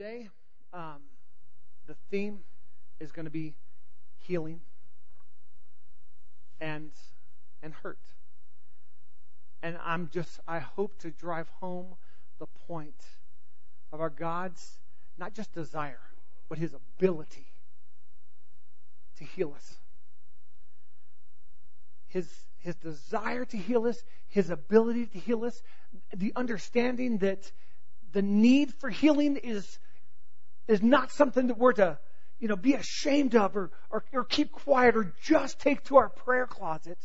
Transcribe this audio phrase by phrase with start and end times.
[0.00, 0.30] Today,
[0.72, 1.02] um,
[1.86, 2.38] the theme
[3.00, 3.54] is going to be
[4.16, 4.60] healing
[6.58, 6.90] and
[7.62, 7.98] and hurt.
[9.62, 11.96] And I'm just I hope to drive home
[12.38, 12.94] the point
[13.92, 14.78] of our God's
[15.18, 16.00] not just desire,
[16.48, 17.44] but his ability
[19.18, 19.74] to heal us.
[22.06, 22.26] His
[22.56, 25.62] his desire to heal us, his ability to heal us,
[26.16, 27.52] the understanding that
[28.12, 29.78] the need for healing is
[30.70, 31.98] is not something that we're to
[32.38, 36.08] you know be ashamed of or, or, or keep quiet or just take to our
[36.08, 36.98] prayer closet.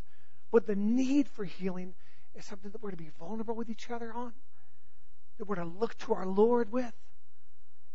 [0.52, 1.94] But the need for healing
[2.36, 4.34] is something that we're to be vulnerable with each other on
[5.38, 6.94] that we're to look to our lord with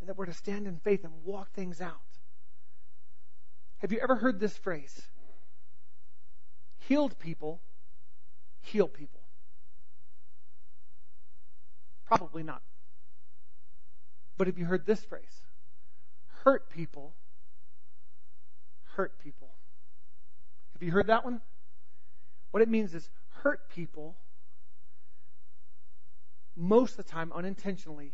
[0.00, 1.94] and that we're to stand in faith and walk things out.
[3.78, 5.00] Have you ever heard this phrase?
[6.80, 7.60] Healed people
[8.62, 9.20] heal people.
[12.06, 12.62] Probably not.
[14.36, 15.22] But have you heard this phrase?
[16.44, 17.14] Hurt people
[18.94, 19.48] hurt people.
[20.74, 21.40] Have you heard that one?
[22.50, 24.16] What it means is hurt people,
[26.56, 28.12] most of the time unintentionally,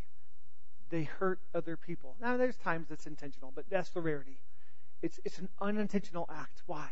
[0.91, 2.15] they hurt other people.
[2.21, 4.39] Now, there's times it's intentional, but that's the rarity.
[5.03, 6.63] It's, it's an unintentional act.
[6.67, 6.89] Why?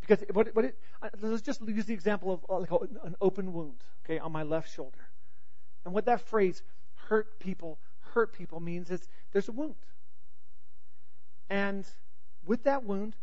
[0.00, 2.70] Because what, what it, uh, let's just use the example of uh, like
[3.04, 5.08] an open wound, okay, on my left shoulder.
[5.84, 6.62] And what that phrase,
[6.94, 7.78] hurt people
[8.12, 9.74] hurt people means is there's a wound.
[11.50, 11.86] And
[12.46, 13.14] with that wound,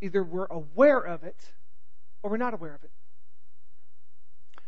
[0.00, 1.36] either we're aware of it
[2.22, 2.90] or we're not aware of it.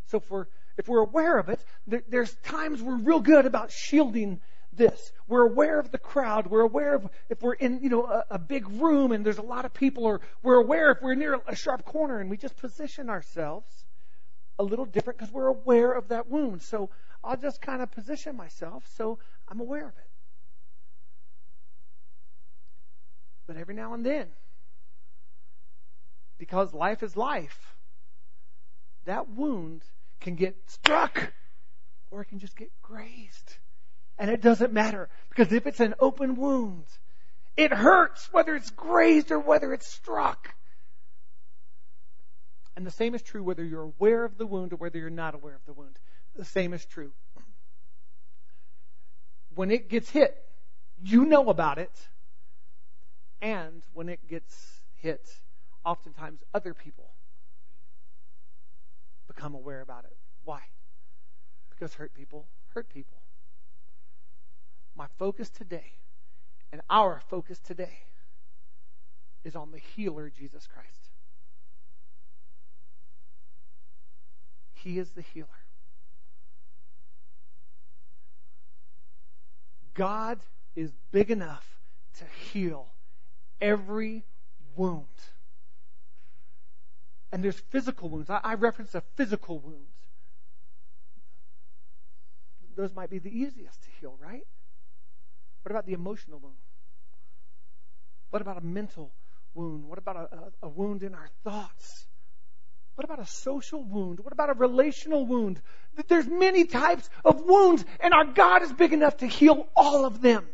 [0.07, 3.73] So if we're, if we're aware of it, there, there's times we're real good about
[3.73, 4.41] shielding
[4.73, 5.13] this.
[5.27, 6.47] We're aware of the crowd.
[6.47, 9.43] We're aware of if we're in, you know, a, a big room and there's a
[9.43, 12.57] lot of people, or we're aware if we're near a sharp corner and we just
[12.57, 13.67] position ourselves
[14.59, 16.63] a little different because we're aware of that wound.
[16.63, 16.91] So
[17.25, 20.06] I'll just kind of position myself so I'm aware of it.
[23.47, 24.27] But every now and then,
[26.39, 27.77] because life is life,
[29.05, 29.83] that wound
[30.21, 31.33] can get struck
[32.11, 33.57] or it can just get grazed.
[34.19, 36.87] And it doesn't matter because if it's an open wound,
[37.57, 40.55] it hurts whether it's grazed or whether it's struck.
[42.77, 45.35] And the same is true whether you're aware of the wound or whether you're not
[45.35, 45.99] aware of the wound.
[46.35, 47.13] The same is true
[49.57, 50.37] when it gets hit,
[51.03, 51.91] you know about it.
[53.41, 55.41] And when it gets hit,
[55.85, 57.11] oftentimes other people
[59.27, 60.17] become aware about it.
[60.45, 60.61] Why?
[61.71, 62.47] Because hurt people
[62.77, 63.17] hurt people.
[64.95, 65.93] My focus today
[66.73, 68.01] and our focus today
[69.45, 71.11] is on the healer, Jesus Christ.
[74.75, 75.49] He is the healer.
[79.95, 80.41] God
[80.75, 81.67] is big enough
[82.19, 82.89] to heal
[83.61, 84.25] every
[84.77, 85.07] wound.
[87.33, 88.31] And there's physical wounds.
[88.31, 89.87] I, I reference a physical wound.
[92.77, 94.47] Those might be the easiest to heal, right?
[95.63, 96.55] What about the emotional wound?
[98.31, 99.13] What about a mental
[99.55, 99.85] wound?
[99.89, 102.07] What about a, a, a wound in our thoughts?
[102.97, 104.21] What about a social wound?
[104.21, 105.61] What about a relational wound?
[106.09, 110.23] There's many types of wounds, and our God is big enough to heal all of
[110.23, 110.47] them.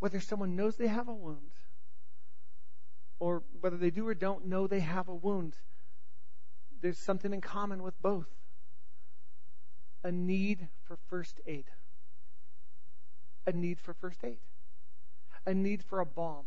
[0.00, 1.52] Whether someone knows they have a wound,
[3.18, 5.54] or whether they do or don't know they have a wound,
[6.80, 8.28] there's something in common with both
[10.02, 11.66] a need for first aid
[13.46, 14.38] a need for first aid,
[15.46, 16.44] a need for a balm.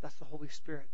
[0.00, 0.88] That's the Holy Spirit.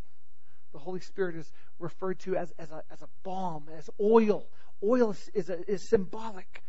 [0.72, 4.46] The Holy Spirit is referred to as, as, a, as a balm, as oil.
[4.82, 6.62] Oil is, is, a, is symbolic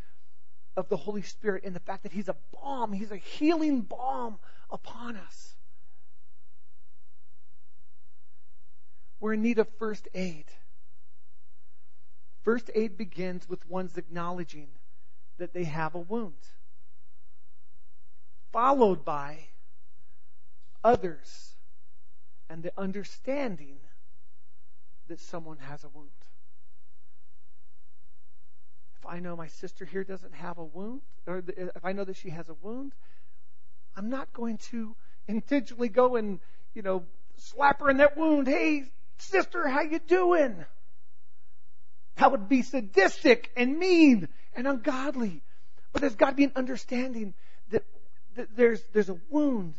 [0.80, 4.40] of the Holy Spirit and the fact that He's a balm, He's a healing balm
[4.72, 5.56] upon us.
[9.20, 10.46] We're in need of first aid.
[12.44, 14.70] First aid begins with one's acknowledging
[15.38, 16.34] that they have a wound
[18.52, 19.38] followed by
[20.84, 21.54] others
[22.50, 23.78] and the understanding
[25.08, 26.10] that someone has a wound.
[29.02, 32.18] If I know my sister here doesn't have a wound, or if I know that
[32.18, 32.94] she has a wound,
[33.96, 34.96] I'm not going to
[35.28, 36.40] intentionally go and,
[36.74, 37.04] you know,
[37.38, 38.48] slap her in that wound.
[38.48, 38.86] Hey,
[39.18, 40.66] sister, how you doing?
[42.18, 45.42] That would be sadistic and mean and ungodly.
[45.94, 47.34] But there's got to be an understanding
[48.56, 49.76] there's, there's a wound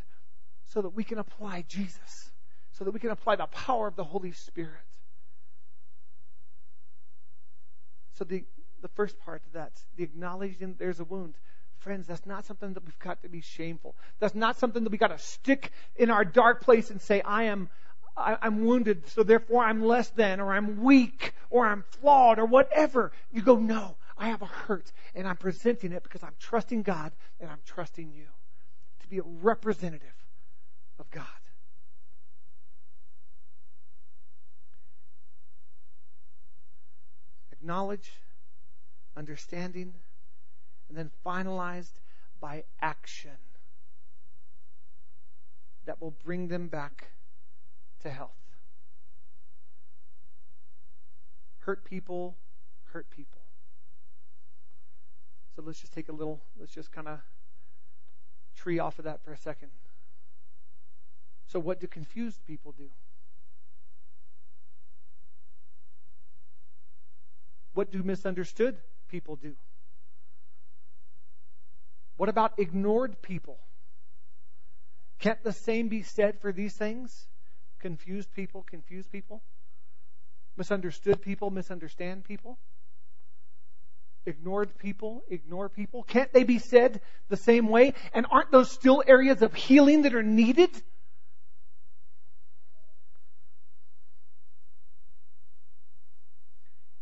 [0.67, 2.31] so that we can apply Jesus,
[2.73, 4.81] so that we can apply the power of the Holy Spirit.
[8.15, 8.45] So the
[8.81, 11.35] the first part of that, the acknowledging there's a wound.
[11.79, 13.97] Friends, that's not something that we've got to be shameful.
[14.19, 17.45] That's not something that we've got to stick in our dark place and say, I
[17.45, 17.71] am,
[18.17, 22.45] I, am wounded, so therefore I'm less than, or I'm weak, or I'm flawed, or
[22.45, 23.13] whatever.
[23.33, 27.13] You go, no, I have a hurt, and I'm presenting it because I'm trusting God
[27.41, 28.27] and I'm trusting you
[29.01, 30.09] to be a representative
[30.99, 31.25] of God.
[37.53, 38.13] Acknowledge,
[39.17, 39.95] understanding,
[40.89, 42.01] and then finalized
[42.41, 43.39] by action
[45.87, 47.11] that will bring them back
[48.03, 48.31] to health.
[51.61, 52.37] Hurt people,
[52.93, 53.41] hurt people.
[55.55, 57.21] So let's just take a little, let's just kind of
[58.57, 59.71] tree off of that for a second.
[61.47, 62.89] So, what do confused people do?
[67.75, 68.77] What do misunderstood
[69.11, 69.55] people do?
[72.17, 73.59] What about ignored people?
[75.19, 77.27] Can't the same be said for these things?
[77.81, 79.43] Confused people, confused people?
[80.57, 82.59] Misunderstood people, misunderstand people?
[84.27, 86.03] Ignored people, ignore people?
[86.03, 87.95] Can't they be said the same way?
[88.13, 90.71] And aren't those still areas of healing that are needed?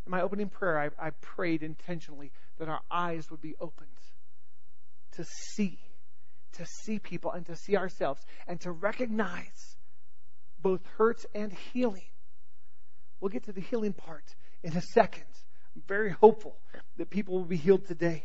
[0.09, 3.91] In my opening prayer, I, I prayed intentionally that our eyes would be opened
[5.13, 5.79] to see,
[6.55, 9.77] to see people and to see ourselves and to recognize
[10.63, 12.07] both hurts and healing.
[13.21, 14.25] We'll get to the healing part
[14.63, 15.27] in a second.
[15.77, 16.57] I'm very hopeful
[16.97, 18.25] that people will be healed today.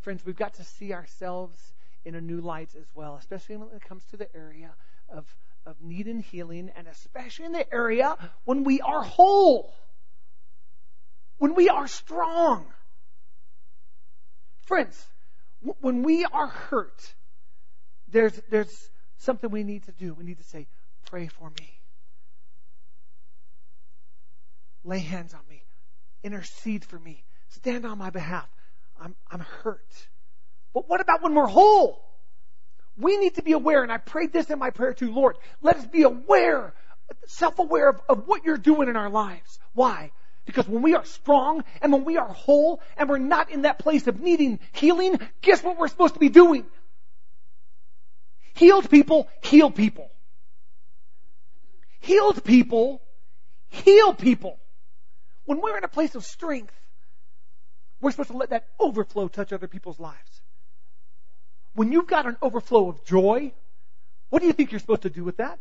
[0.00, 1.60] Friends, we've got to see ourselves
[2.04, 4.72] in a new light as well, especially when it comes to the area
[5.08, 5.32] of,
[5.68, 9.72] of need and healing, and especially in the area when we are whole
[11.38, 12.66] when we are strong.
[14.66, 15.06] Friends,
[15.80, 17.14] when we are hurt,
[18.08, 20.14] there's, there's something we need to do.
[20.14, 20.66] We need to say,
[21.06, 21.80] pray for me.
[24.84, 25.62] Lay hands on me.
[26.22, 27.24] Intercede for me.
[27.48, 28.48] Stand on my behalf.
[29.00, 30.08] I'm, I'm hurt.
[30.74, 32.04] But what about when we're whole?
[32.98, 35.76] We need to be aware, and I prayed this in my prayer too, Lord, let
[35.76, 36.74] us be aware,
[37.26, 39.58] self-aware of, of what you're doing in our lives.
[39.72, 40.10] Why?
[40.46, 43.78] Because when we are strong and when we are whole and we're not in that
[43.78, 46.64] place of needing healing, guess what we're supposed to be doing?
[48.54, 50.10] Healed people heal people.
[52.00, 53.02] Healed people
[53.68, 54.58] heal people.
[55.44, 56.74] When we're in a place of strength,
[58.00, 60.42] we're supposed to let that overflow touch other people's lives.
[61.78, 63.52] When you've got an overflow of joy,
[64.30, 65.60] what do you think you're supposed to do with that?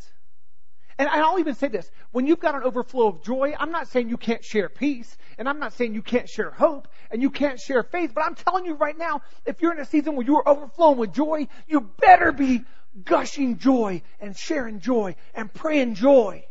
[0.97, 1.91] And I'll even say this.
[2.11, 5.47] When you've got an overflow of joy, I'm not saying you can't share peace, and
[5.47, 8.65] I'm not saying you can't share hope, and you can't share faith, but I'm telling
[8.65, 11.81] you right now, if you're in a season where you are overflowing with joy, you
[11.81, 12.63] better be
[13.05, 16.43] gushing joy and sharing joy and praying joy.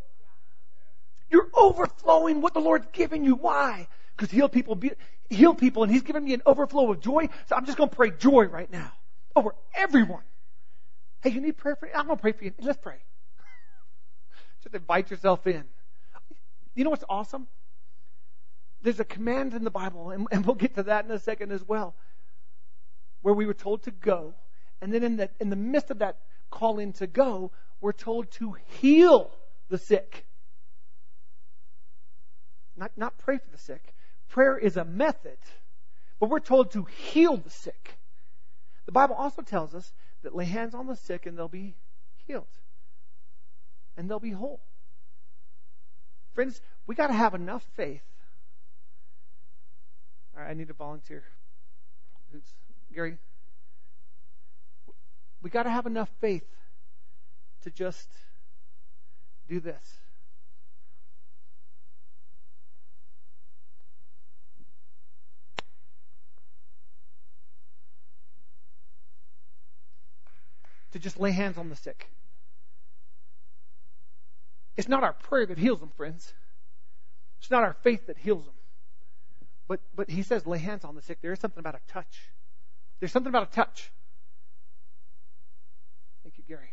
[1.29, 3.35] You're overflowing what the Lord's given you.
[3.35, 3.89] Why?
[4.17, 4.93] Because heal people, be,
[5.29, 7.31] heal people, and He's given me an overflow of joy.
[7.47, 8.93] So I'm just going to pray joy right now
[9.37, 10.23] over everyone.
[11.23, 11.93] Hey, you need prayer for me?
[11.95, 12.53] I'm going to pray for you.
[12.61, 12.97] Let's pray.
[14.65, 15.65] Just invite yourself in.
[16.75, 17.47] You know what's awesome?
[18.83, 21.53] There's a command in the Bible, and, and we'll get to that in a second
[21.53, 21.95] as well,
[23.23, 24.35] where we were told to go.
[24.81, 26.19] And then in the, in the midst of that
[26.51, 29.31] calling to go, we're told to heal
[29.69, 30.27] the sick.
[32.77, 33.95] Not, not pray for the sick.
[34.29, 35.39] Prayer is a method,
[36.21, 37.99] but we're told to heal the sick.
[38.87, 41.75] The Bible also tells us that lay hands on the sick and they'll be
[42.27, 42.47] healed
[43.97, 44.61] and they'll be whole.
[46.35, 48.03] Friends, we got to have enough faith.
[50.35, 51.25] All right, I need a volunteer.
[52.31, 52.43] Who's
[52.95, 53.19] Gary?
[55.43, 56.47] We got to have enough faith
[57.63, 58.09] to just
[59.49, 59.99] do this.
[70.97, 72.09] To just lay hands on the sick.
[74.79, 76.33] It's not our prayer that heals them, friends.
[77.39, 78.55] It's not our faith that heals them.
[79.69, 81.19] But, but he says, lay hands on the sick.
[81.21, 82.31] There is something about a touch.
[82.99, 83.93] There's something about a touch.
[86.23, 86.73] Thank you, Gary.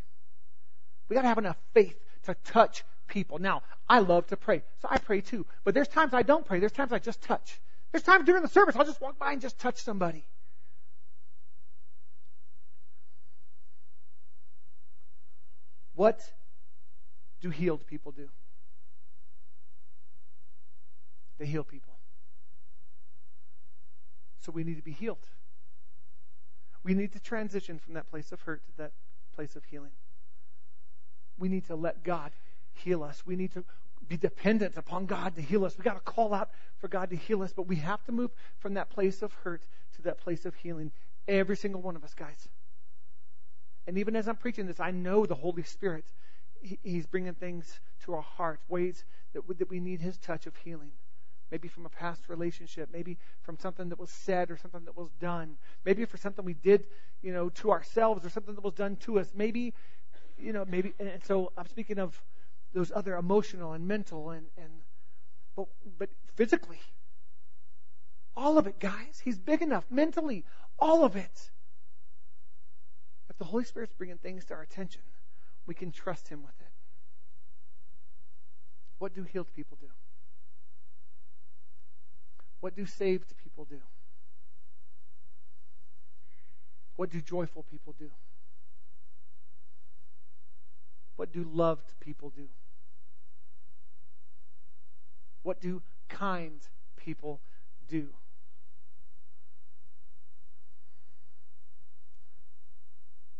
[1.10, 3.38] We got to have enough faith to touch people.
[3.38, 5.44] Now, I love to pray, so I pray too.
[5.64, 6.60] But there's times I don't pray.
[6.60, 7.60] There's times I just touch.
[7.92, 10.24] There's times during the service I'll just walk by and just touch somebody.
[15.94, 16.32] What
[17.40, 18.28] do healed people do?
[21.38, 21.94] They heal people.
[24.40, 25.26] So we need to be healed.
[26.82, 28.92] We need to transition from that place of hurt to that
[29.34, 29.92] place of healing.
[31.38, 32.32] We need to let God
[32.74, 33.22] heal us.
[33.24, 33.64] We need to
[34.06, 35.78] be dependent upon God to heal us.
[35.78, 38.32] We got to call out for God to heal us, but we have to move
[38.58, 39.62] from that place of hurt
[39.96, 40.92] to that place of healing.
[41.26, 42.48] Every single one of us, guys.
[43.86, 46.04] And even as I'm preaching this, I know the Holy Spirit,
[46.82, 50.92] He's bringing things to our heart, ways that, that we need His touch of healing.
[51.50, 55.10] Maybe from a past relationship, maybe from something that was said or something that was
[55.20, 56.84] done, maybe for something we did,
[57.22, 59.30] you know, to ourselves or something that was done to us.
[59.34, 59.74] Maybe,
[60.38, 60.94] you know, maybe.
[60.98, 62.20] And so I'm speaking of
[62.72, 64.72] those other emotional and mental and and
[65.54, 66.80] but but physically,
[68.36, 69.20] all of it, guys.
[69.24, 70.44] He's big enough mentally,
[70.78, 71.50] all of it.
[73.34, 75.02] If the Holy Spirit's bringing things to our attention,
[75.66, 76.68] we can trust Him with it.
[79.00, 79.88] What do healed people do?
[82.60, 83.80] What do saved people do?
[86.94, 88.12] What do joyful people do?
[91.16, 92.46] What do loved people do?
[95.42, 96.60] What do kind
[96.96, 97.40] people
[97.88, 98.10] do?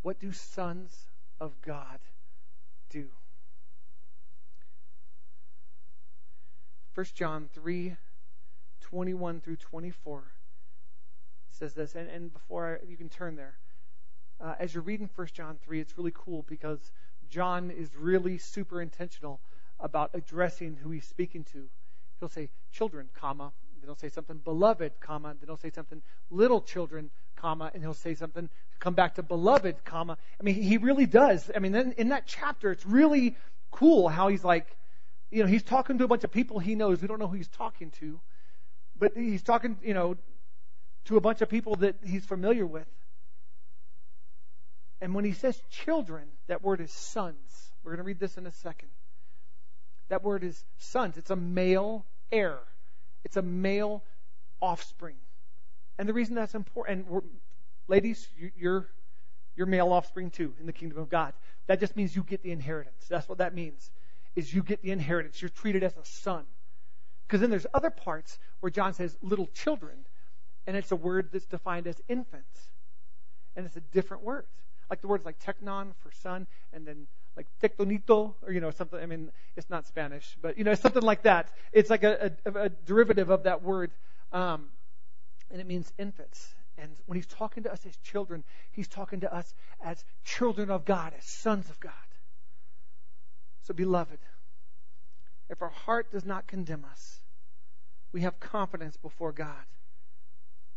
[0.05, 0.95] What do sons
[1.41, 1.99] of God
[2.91, 3.07] do?
[6.95, 7.97] 1 John 3
[8.83, 10.23] 21 through 24
[11.49, 11.95] says this.
[11.95, 13.55] And, and before I, you can turn there,
[14.43, 16.93] uh, as you're reading 1 John 3, it's really cool because
[17.31, 19.41] John is really super intentional
[19.81, 21.65] about addressing who he's speaking to.
[22.21, 26.61] He'll say children, comma, then he'll say something beloved, comma, then he'll say something little
[26.61, 28.49] children, comma, and he'll say something,
[28.81, 30.17] come back to beloved, comma.
[30.41, 31.51] I mean, he really does.
[31.55, 33.37] I mean, then in that chapter, it's really
[33.71, 34.77] cool how he's like,
[35.31, 37.03] you know, he's talking to a bunch of people he knows.
[37.03, 38.21] We don't know who he's talking to,
[38.99, 40.17] but he's talking, you know,
[41.07, 42.87] to a bunch of people that he's familiar with.
[45.01, 47.73] And when he says children, that word is sons.
[47.83, 48.89] We're going to read this in a second.
[50.09, 51.17] That word is sons.
[51.17, 52.59] It's a male heir.
[53.25, 54.03] It's a male
[54.61, 55.17] offspring.
[55.99, 57.23] And the reason that's important, and
[57.89, 58.89] ladies, you're,
[59.57, 61.33] you're male offspring too in the kingdom of God.
[61.67, 63.07] That just means you get the inheritance.
[63.09, 63.91] That's what that means,
[64.37, 65.41] is you get the inheritance.
[65.41, 66.45] You're treated as a son.
[67.27, 70.05] Because then there's other parts where John says little children,
[70.67, 72.69] and it's a word that's defined as infants.
[73.57, 74.47] And it's a different word.
[74.91, 78.99] Like the words like teknon for son, and then like tectonito, or you know something.
[79.01, 81.49] I mean, it's not Spanish, but you know something like that.
[81.73, 83.93] It's like a, a, a derivative of that word,
[84.33, 84.67] um,
[85.51, 86.55] and it means infants.
[86.77, 90.85] And when he's talking to us as children, he's talking to us as children of
[90.85, 91.93] God, as sons of God.
[93.63, 94.19] So, beloved,
[95.49, 97.21] if our heart does not condemn us,
[98.13, 99.65] we have confidence before God.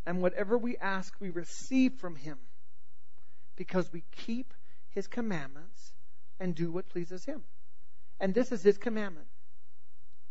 [0.05, 2.38] And whatever we ask, we receive from him
[3.55, 4.53] because we keep
[4.89, 5.93] his commandments
[6.39, 7.43] and do what pleases him.
[8.19, 9.27] And this is his commandment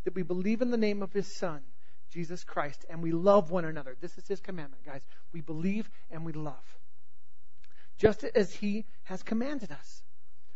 [0.04, 1.60] that we believe in the name of his son,
[2.10, 3.96] Jesus Christ, and we love one another.
[4.00, 5.02] This is his commandment, guys.
[5.32, 6.54] We believe and we love.
[7.98, 10.02] Just as he has commanded us.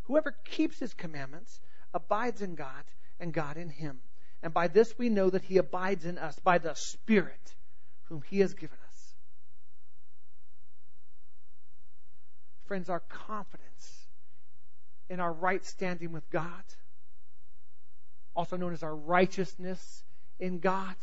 [0.04, 1.61] Whoever keeps his commandments
[1.95, 2.85] abides in God
[3.19, 3.99] and God in him.
[4.42, 7.54] And by this we know that he abides in us by the Spirit
[8.04, 9.14] whom he has given us.
[12.66, 14.07] Friends, our confidence
[15.09, 16.64] in our right standing with God,
[18.35, 20.04] also known as our righteousness
[20.38, 20.95] in God.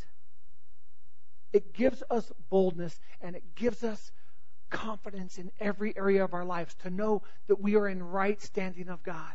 [1.57, 4.11] It gives us boldness and it gives us
[4.69, 8.89] confidence in every area of our lives to know that we are in right standing
[8.89, 9.33] of God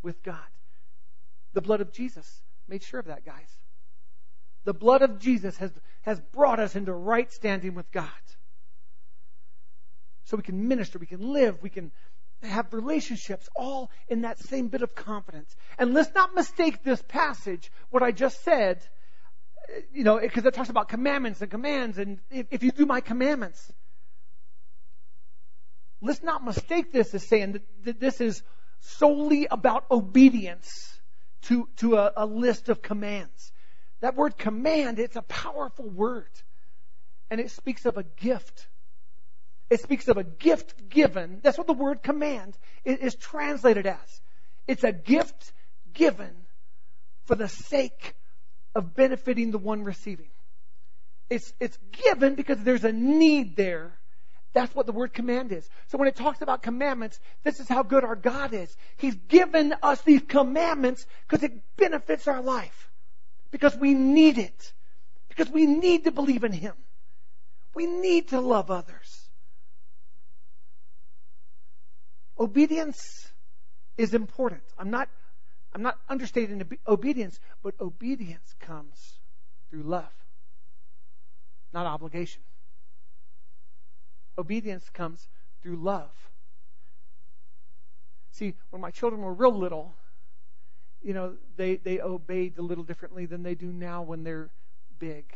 [0.00, 0.36] with God.
[1.54, 3.50] The blood of Jesus made sure of that, guys.
[4.62, 8.06] The blood of Jesus has, has brought us into right standing with God.
[10.26, 11.90] So we can minister, we can live, we can
[12.44, 15.56] have relationships all in that same bit of confidence.
[15.80, 18.86] And let's not mistake this passage, what I just said,
[19.92, 23.00] you know, because it talks about commandments and commands, and if, if, you do my
[23.00, 23.72] commandments,
[26.00, 28.42] let's not mistake this as saying that, that this is
[28.80, 31.00] solely about obedience
[31.42, 33.52] to, to a, a list of commands.
[34.00, 36.30] That word command, it's a powerful word.
[37.30, 38.68] And it speaks of a gift
[39.68, 41.40] it speaks of a gift given.
[41.42, 44.20] That's what the word command is translated as.
[44.68, 45.52] It's a gift
[45.92, 46.30] given
[47.24, 48.14] for the sake
[48.76, 50.28] of benefiting the one receiving.
[51.28, 53.98] It's, it's given because there's a need there.
[54.52, 55.68] That's what the word command is.
[55.88, 58.74] So when it talks about commandments, this is how good our God is.
[58.96, 62.90] He's given us these commandments because it benefits our life.
[63.50, 64.72] Because we need it
[65.36, 66.74] because we need to believe in Him.
[67.74, 69.28] We need to love others.
[72.38, 72.98] Obedience
[73.98, 74.62] is important.
[74.78, 75.08] I'm not,
[75.76, 79.18] I'm not understating obedience, but obedience comes
[79.68, 80.08] through love,
[81.74, 82.40] not obligation.
[84.38, 85.28] Obedience comes
[85.60, 86.30] through love.
[88.30, 89.94] See, when my children were real little,
[91.02, 94.48] you know, they, they obeyed a little differently than they do now when they're
[94.98, 95.26] big.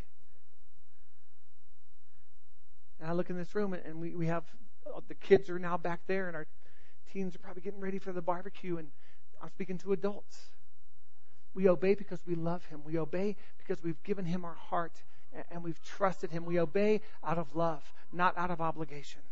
[2.99, 4.44] And I look in this room and we, we have
[4.87, 6.47] uh, the kids are now back there and our
[7.12, 8.88] teens are probably getting ready for the barbecue and
[9.40, 10.50] I'm speaking to adults.
[11.54, 12.82] We obey because we love him.
[12.85, 15.02] We obey because we've given him our heart
[15.50, 16.44] and we've trusted him.
[16.44, 19.23] We obey out of love, not out of obligation.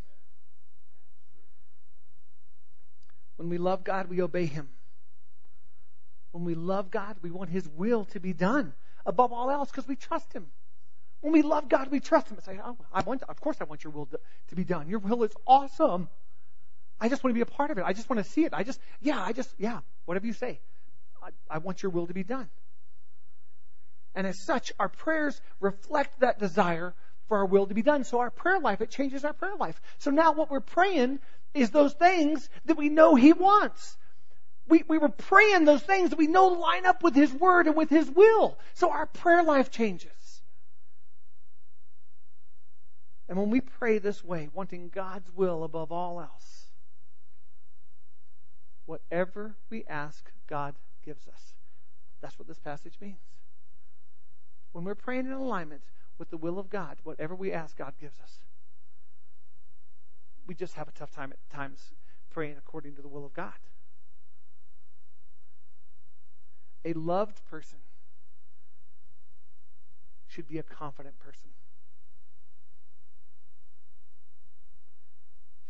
[3.37, 4.69] When we love God, we obey him.
[6.33, 8.75] When we love God, we want his will to be done
[9.07, 10.47] above all else because we trust him.
[11.21, 13.65] When we love God, we trust him and say, oh, I want, of course I
[13.65, 14.09] want your will
[14.49, 14.89] to be done.
[14.89, 16.09] Your will is awesome.
[17.01, 17.85] I just want to be a part of it.
[17.87, 18.53] I just want to see it.
[18.53, 20.61] I just, yeah, I just, yeah, whatever you say.
[21.23, 22.49] I, I want your will to be done.
[24.15, 26.95] And as such, our prayers reflect that desire
[27.29, 28.05] for our will to be done.
[28.05, 29.81] So our prayer life, it changes our prayer life.
[29.99, 31.21] So now what we're praying
[31.55, 33.97] is those things that we know He wants.
[34.67, 37.77] We, we were praying those things that we know line up with His Word and
[37.77, 38.59] with His will.
[38.75, 40.11] So our prayer life changes.
[43.29, 46.58] And when we pray this way, wanting God's will above all else,
[48.89, 51.53] whatever we ask, God gives us.
[52.23, 53.21] That's what this passage means.
[54.73, 55.83] When we're praying in alignment
[56.17, 58.39] with the will of God, whatever we ask, God gives us.
[60.47, 61.93] We just have a tough time at times
[62.31, 63.53] praying according to the will of God.
[66.87, 67.81] A loved person
[70.27, 71.51] should be a confident person.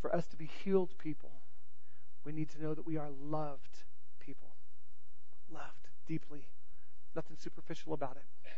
[0.01, 1.31] For us to be healed people,
[2.25, 3.83] we need to know that we are loved
[4.19, 4.49] people.
[5.51, 6.47] Loved deeply.
[7.15, 8.49] Nothing superficial about it.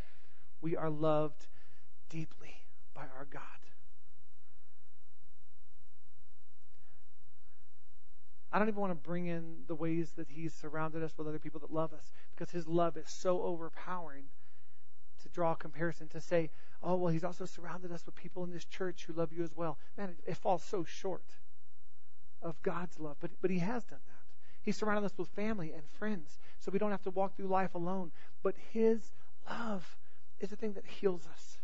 [0.61, 1.47] We are loved
[2.09, 2.55] deeply
[2.93, 3.41] by our God.
[8.53, 11.39] I don't even want to bring in the ways that He's surrounded us with other
[11.39, 14.25] people that love us because His love is so overpowering
[15.23, 16.49] to draw a comparison to say,
[16.83, 19.55] oh, well, He's also surrounded us with people in this church who love you as
[19.55, 19.77] well.
[19.97, 21.23] Man, it, it falls so short
[22.41, 24.21] of God's love, but, but He has done that.
[24.63, 27.73] He's surrounded us with family and friends, so we don't have to walk through life
[27.73, 28.11] alone.
[28.43, 29.11] But His
[29.49, 29.97] love
[30.39, 31.57] is the thing that heals us.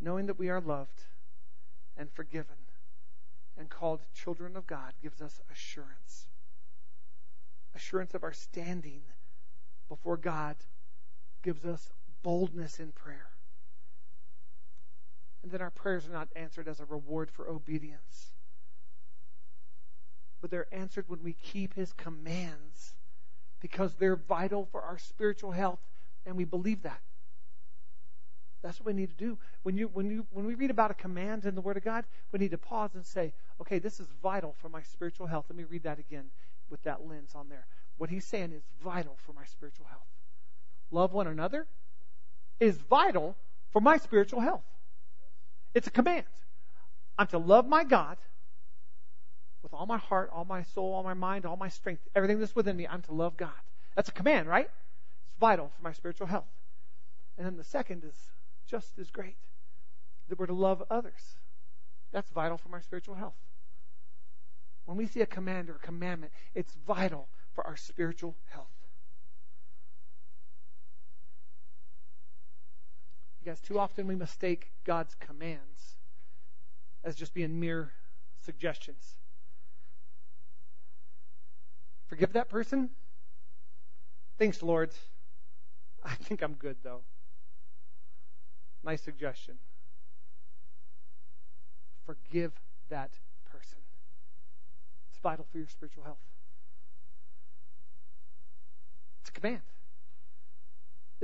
[0.00, 1.02] Knowing that we are loved
[1.96, 2.56] and forgiven
[3.56, 6.26] and called children of God gives us assurance.
[7.74, 9.02] Assurance of our standing
[9.88, 10.56] before God
[11.42, 11.92] gives us
[12.22, 13.33] boldness in prayer.
[15.44, 18.32] And then our prayers are not answered as a reward for obedience,
[20.40, 22.94] but they're answered when we keep His commands
[23.60, 25.80] because they're vital for our spiritual health,
[26.24, 27.02] and we believe that.
[28.62, 29.36] That's what we need to do.
[29.64, 32.06] When you when you when we read about a command in the Word of God,
[32.32, 35.44] we need to pause and say, okay, this is vital for my spiritual health.
[35.50, 36.30] Let me read that again
[36.70, 37.66] with that lens on there.
[37.98, 40.08] What he's saying is vital for my spiritual health.
[40.90, 41.66] Love one another
[42.60, 43.36] is vital
[43.70, 44.64] for my spiritual health.
[45.74, 46.24] It's a command.
[47.18, 48.16] I'm to love my God
[49.62, 52.54] with all my heart, all my soul, all my mind, all my strength, everything that's
[52.54, 52.86] within me.
[52.86, 53.50] I'm to love God.
[53.96, 54.66] That's a command, right?
[54.66, 56.48] It's vital for my spiritual health.
[57.36, 58.14] And then the second is
[58.66, 59.36] just as great
[60.28, 61.38] that we're to love others.
[62.12, 63.34] That's vital for my spiritual health.
[64.84, 68.73] When we see a command or a commandment, it's vital for our spiritual health.
[73.44, 75.96] Guys, too often we mistake God's commands
[77.04, 77.92] as just being mere
[78.40, 79.16] suggestions.
[82.06, 82.88] Forgive that person?
[84.38, 84.90] Thanks, Lord.
[86.02, 87.00] I think I'm good, though.
[88.82, 89.56] Nice suggestion.
[92.06, 92.52] Forgive
[92.88, 93.10] that
[93.50, 93.78] person.
[95.10, 96.18] It's vital for your spiritual health.
[99.20, 99.62] It's a command.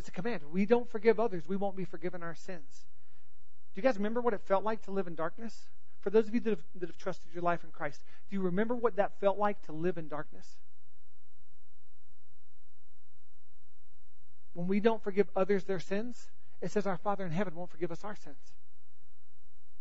[0.01, 0.41] It's a command.
[0.51, 2.87] We don't forgive others, we won't be forgiven our sins.
[3.75, 5.55] Do you guys remember what it felt like to live in darkness?
[6.01, 8.41] For those of you that have, that have trusted your life in Christ, do you
[8.41, 10.47] remember what that felt like to live in darkness?
[14.55, 16.31] When we don't forgive others their sins,
[16.63, 18.39] it says our Father in heaven won't forgive us our sins.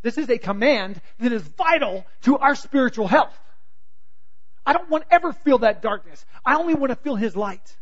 [0.01, 3.39] This is a command that is vital to our spiritual health.
[4.65, 6.25] I don't want to ever feel that darkness.
[6.45, 7.77] I only want to feel His light.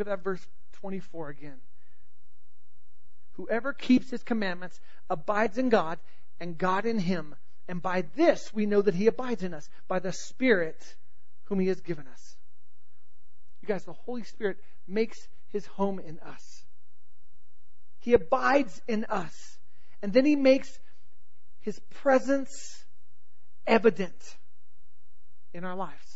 [0.00, 0.46] Look at that verse
[0.80, 1.58] 24 again.
[3.32, 5.98] Whoever keeps his commandments abides in God,
[6.40, 7.34] and God in him.
[7.68, 10.82] And by this we know that he abides in us, by the Spirit
[11.44, 12.36] whom he has given us.
[13.60, 14.56] You guys, the Holy Spirit
[14.88, 16.64] makes his home in us.
[17.98, 19.58] He abides in us.
[20.00, 20.78] And then he makes
[21.60, 22.82] his presence
[23.66, 24.36] evident
[25.52, 26.09] in our lives.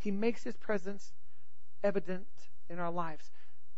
[0.00, 1.12] He makes his presence
[1.84, 2.26] evident
[2.68, 3.30] in our lives.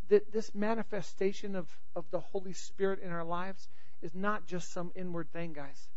[0.08, 3.68] That This manifestation of, of the Holy Spirit in our lives
[4.00, 5.88] is not just some inward thing, guys.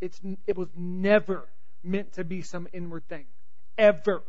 [0.00, 1.48] It's, it was never
[1.82, 3.24] meant to be some inward thing.
[3.78, 4.22] Ever.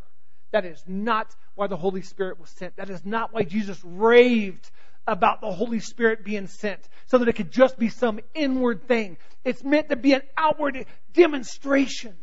[0.51, 2.77] That is not why the Holy Spirit was sent.
[2.77, 4.69] That is not why Jesus raved
[5.05, 9.17] about the Holy Spirit being sent, so that it could just be some inward thing.
[9.45, 12.15] It's meant to be an outward demonstration.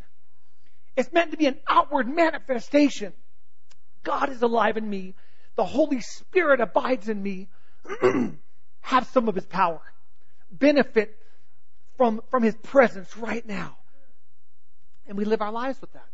[0.96, 3.12] It's meant to be an outward manifestation.
[4.04, 5.14] God is alive in me.
[5.56, 7.48] The Holy Spirit abides in me.
[8.80, 9.80] Have some of His power.
[10.50, 11.16] Benefit
[11.96, 13.76] from, from His presence right now.
[15.06, 16.08] And we live our lives with that.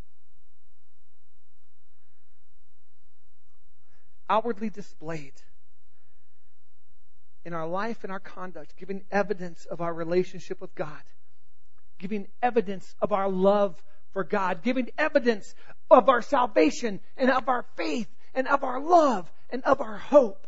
[4.28, 5.32] Outwardly displayed
[7.44, 11.02] in our life and our conduct, giving evidence of our relationship with God,
[11.98, 15.54] giving evidence of our love for God, giving evidence
[15.90, 20.46] of our salvation and of our faith and of our love and of our hope.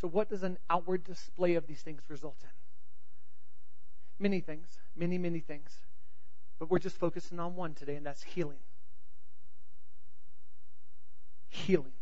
[0.00, 2.48] So, what does an outward display of these things result in?
[4.18, 5.70] Many things, many, many things.
[6.58, 8.58] But we're just focusing on one today, and that's healing.
[11.48, 11.92] Healing.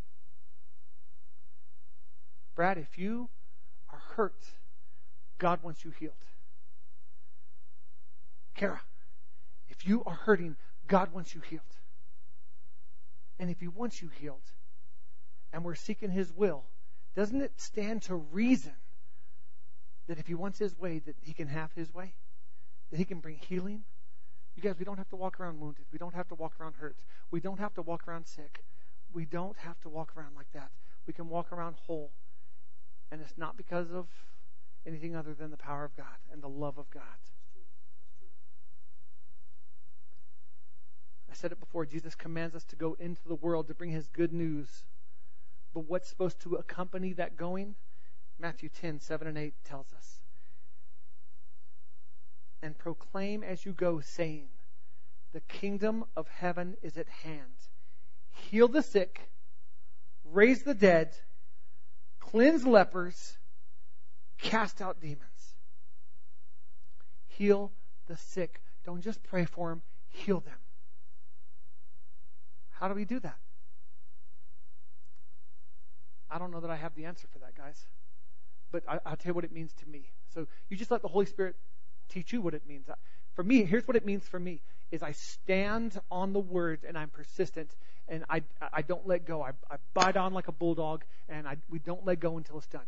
[2.55, 3.29] Brad, if you
[3.91, 4.45] are hurt,
[5.41, 6.13] God wants you healed.
[8.55, 8.81] Kara,
[9.69, 10.55] if you are hurting,
[10.87, 11.63] God wants you healed.
[13.39, 14.53] And if He wants you healed,
[15.53, 16.65] and we're seeking His will,
[17.17, 18.75] doesn't it stand to reason
[20.07, 22.13] that if He wants His way, that He can have His way?
[22.91, 23.83] That He can bring healing?
[24.57, 25.87] You guys, we don't have to walk around wounded.
[25.91, 26.97] We don't have to walk around hurt.
[27.31, 28.63] We don't have to walk around sick.
[29.13, 30.71] We don't have to walk around like that.
[31.07, 32.11] We can walk around whole.
[33.11, 34.07] And it's not because of
[34.87, 37.03] anything other than the power of God and the love of God.
[41.31, 44.09] I said it before Jesus commands us to go into the world to bring his
[44.09, 44.85] good news.
[45.73, 47.77] But what's supposed to accompany that going?
[48.39, 50.21] Matthew 10, 7 and 8 tells us.
[52.63, 54.49] And proclaim as you go, saying,
[55.33, 57.69] The kingdom of heaven is at hand.
[58.33, 59.31] Heal the sick,
[60.25, 61.15] raise the dead,
[62.19, 63.39] cleanse lepers,
[64.43, 65.55] cast out demons.
[67.29, 67.73] Heal
[68.07, 68.61] the sick.
[68.85, 70.59] Don't just pray for them, heal them.
[72.71, 73.37] How do we do that?
[76.31, 77.87] I don't know that I have the answer for that, guys.
[78.73, 80.05] But I, will tell you what it means to me.
[80.33, 81.57] So you just let the Holy Spirit
[82.09, 82.87] teach you what it means.
[83.35, 84.61] For me, here's what it means for me:
[84.93, 87.75] is I stand on the Word and I'm persistent,
[88.09, 89.43] and I I don't let go.
[89.43, 92.67] I, I bite on like a bulldog, and I we don't let go until it's
[92.69, 92.87] done.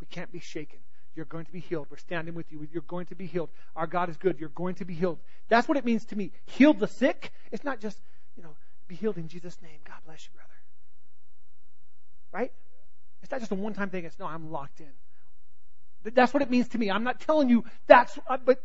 [0.00, 0.78] We can't be shaken.
[1.14, 1.88] You're going to be healed.
[1.90, 2.68] We're standing with you.
[2.72, 3.50] You're going to be healed.
[3.74, 4.38] Our God is good.
[4.38, 5.18] You're going to be healed.
[5.48, 6.30] That's what it means to me.
[6.46, 7.32] Heal the sick.
[7.50, 7.98] It's not just,
[8.36, 8.50] you know,
[8.86, 9.78] be healed in Jesus' name.
[9.84, 10.48] God bless you, brother.
[12.30, 12.52] Right?
[13.22, 14.04] It's not just a one time thing.
[14.04, 16.12] It's no, I'm locked in.
[16.14, 16.90] That's what it means to me.
[16.90, 18.62] I'm not telling you that's, uh, but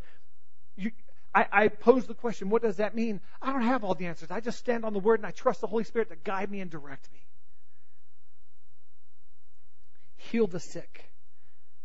[0.76, 0.91] you,
[1.34, 3.19] I, I pose the question, what does that mean?
[3.41, 4.30] I don't have all the answers.
[4.30, 6.60] I just stand on the Word and I trust the Holy Spirit to guide me
[6.60, 7.19] and direct me.
[10.17, 11.10] Heal the sick.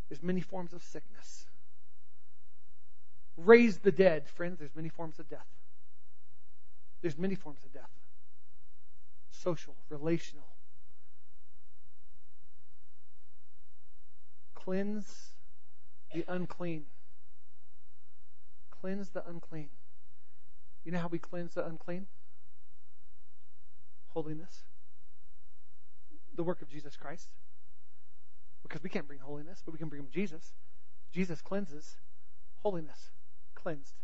[0.09, 1.47] There's many forms of sickness.
[3.37, 4.29] Raise the dead.
[4.29, 5.47] Friends, there's many forms of death.
[7.03, 7.91] There's many forms of death.
[9.31, 10.47] Social, relational.
[14.55, 15.29] Cleanse
[16.13, 16.85] the unclean.
[18.81, 19.69] Cleanse the unclean.
[20.85, 22.07] You know how we cleanse the unclean?
[24.09, 24.65] Holiness.
[26.35, 27.29] The work of Jesus Christ.
[28.63, 30.53] Because we can't bring holiness, but we can bring Jesus.
[31.13, 31.97] Jesus cleanses.
[32.63, 33.11] Holiness.
[33.55, 33.95] Cleansed.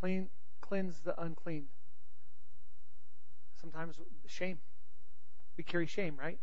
[0.00, 0.28] Clean,
[0.60, 1.66] cleanse the unclean.
[3.60, 4.58] Sometimes shame.
[5.56, 6.38] We carry shame, right?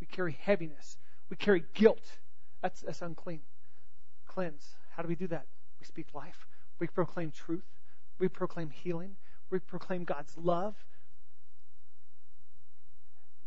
[0.00, 0.96] We carry heaviness.
[1.30, 2.18] We carry guilt.
[2.62, 3.40] That's, that's unclean.
[4.26, 4.76] Cleanse.
[4.96, 5.46] How do we do that?
[5.80, 6.46] We speak life.
[6.78, 7.64] We proclaim truth.
[8.18, 9.16] We proclaim healing.
[9.50, 10.76] We proclaim God's love.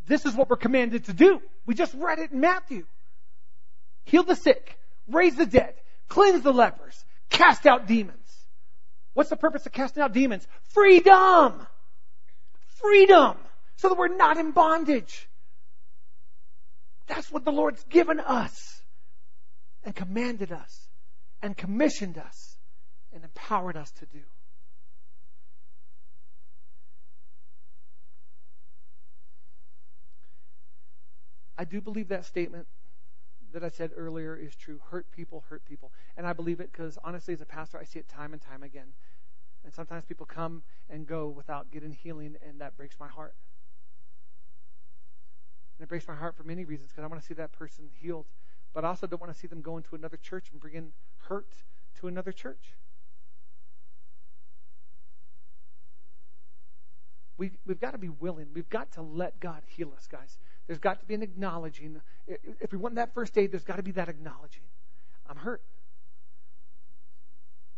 [0.07, 1.41] This is what we're commanded to do.
[1.65, 2.85] We just read it in Matthew.
[4.05, 5.73] Heal the sick, raise the dead,
[6.07, 8.15] cleanse the lepers, cast out demons.
[9.13, 10.47] What's the purpose of casting out demons?
[10.69, 11.67] Freedom!
[12.81, 13.35] Freedom!
[13.75, 15.27] So that we're not in bondage.
[17.07, 18.81] That's what the Lord's given us
[19.83, 20.87] and commanded us
[21.41, 22.57] and commissioned us
[23.13, 24.21] and empowered us to do.
[31.57, 32.67] I do believe that statement
[33.53, 34.79] that I said earlier is true.
[34.91, 35.91] Hurt people, hurt people.
[36.15, 38.63] And I believe it because honestly, as a pastor, I see it time and time
[38.63, 38.93] again.
[39.63, 43.33] And sometimes people come and go without getting healing, and that breaks my heart.
[45.77, 47.89] And it breaks my heart for many reasons because I want to see that person
[47.99, 48.25] healed.
[48.73, 50.91] But I also don't want to see them go into another church and bring in
[51.27, 51.47] hurt
[51.99, 52.75] to another church.
[57.37, 58.47] We, we've got to be willing.
[58.53, 60.37] We've got to let God heal us, guys.
[60.65, 62.01] There's got to be an acknowledging.
[62.27, 64.63] If we want that first aid, there's got to be that acknowledging.
[65.29, 65.61] I'm hurt.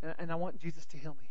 [0.01, 1.29] And, and I want Jesus to heal me.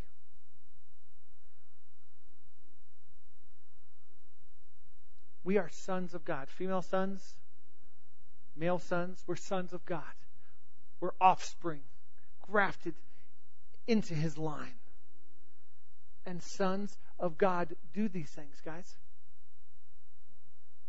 [5.42, 6.48] We are sons of God.
[6.50, 7.34] Female sons,
[8.54, 10.02] male sons, we're sons of God.
[11.00, 11.80] We're offspring,
[12.42, 12.94] grafted
[13.86, 14.77] into his line.
[16.28, 18.96] And sons of God do these things, guys.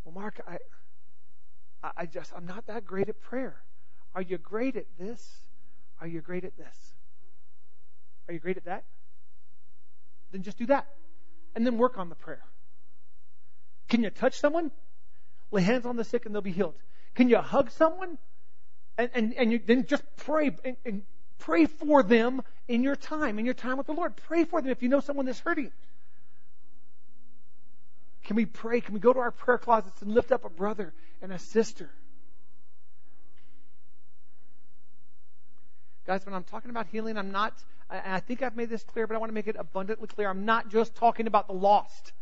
[0.04, 0.58] Well, Mark, I,
[1.96, 3.56] I just, I'm not that great at prayer.
[4.14, 5.26] Are you great at this?
[6.02, 6.76] Are you great at this?
[8.28, 8.84] Are you great at that?
[10.34, 10.88] Then just do that.
[11.56, 12.44] And then work on the prayer.
[13.88, 14.72] Can you touch someone?
[15.52, 16.76] Lay hands on the sick and they'll be healed.
[17.16, 18.18] Can you hug someone?
[18.98, 21.04] And, and, and you, then just pray and, and
[21.40, 24.16] pray for them in your time, in your time with the Lord.
[24.16, 25.72] Pray for them if you know someone that's hurting.
[28.26, 28.80] Can we pray?
[28.80, 31.90] Can we go to our prayer closets and lift up a brother and a sister?
[36.06, 37.54] Guys, when I'm talking about healing, I'm not,
[37.90, 40.30] and I think I've made this clear, but I want to make it abundantly clear.
[40.30, 42.14] I'm not just talking about the lost.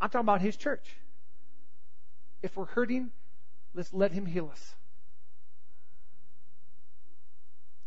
[0.00, 0.96] I'm talking about His church.
[2.42, 3.10] If we're hurting,
[3.74, 4.74] let's let Him heal us.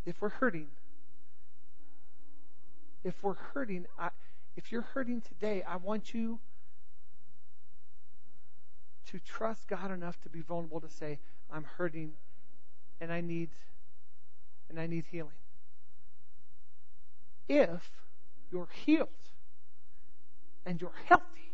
[0.05, 0.67] If we're hurting,
[3.03, 4.09] if we're hurting, I,
[4.55, 6.39] if you're hurting today, I want you
[9.11, 11.19] to trust God enough to be vulnerable to say,
[11.51, 12.13] I'm hurting
[12.99, 13.49] and I need
[14.69, 15.31] and I need healing.
[17.47, 17.89] If
[18.51, 19.09] you're healed
[20.65, 21.51] and you're healthy,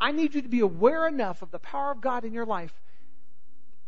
[0.00, 2.74] I need you to be aware enough of the power of God in your life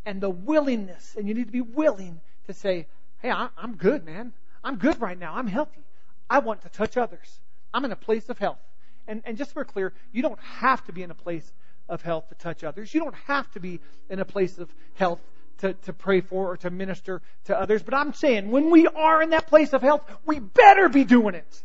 [0.06, 2.87] and the willingness, and you need to be willing to say,
[3.20, 4.33] Hey, I'm good, man.
[4.62, 5.35] I'm good right now.
[5.35, 5.83] I'm healthy.
[6.31, 7.40] I want to touch others.
[7.72, 8.59] I'm in a place of health.
[9.07, 11.50] And, and just for clear, you don't have to be in a place
[11.88, 12.92] of health to touch others.
[12.92, 15.20] You don't have to be in a place of health
[15.59, 17.83] to, to pray for or to minister to others.
[17.83, 21.35] But I'm saying when we are in that place of health, we better be doing
[21.35, 21.62] it.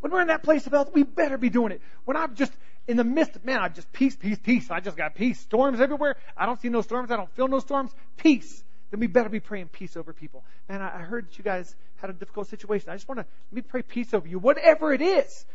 [0.00, 1.80] When we're in that place of health, we better be doing it.
[2.04, 2.52] When I'm just
[2.88, 4.68] in the midst of, man, I just peace, peace, peace.
[4.70, 5.38] I just got peace.
[5.38, 6.16] Storms everywhere.
[6.36, 7.12] I don't see no storms.
[7.12, 7.92] I don't feel no storms.
[8.16, 8.64] Peace.
[8.92, 10.44] Then we better be praying peace over people.
[10.68, 12.90] Man, I heard that you guys had a difficult situation.
[12.90, 14.38] I just want to, let me pray peace over you.
[14.38, 15.46] Whatever it is,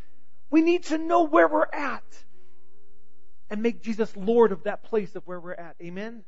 [0.50, 2.04] we need to know where we're at
[3.52, 5.76] and make Jesus Lord of that place of where we're at.
[5.84, 6.24] Amen?